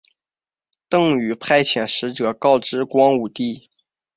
[0.89, 3.69] 邓禹派遣使者告知光武帝。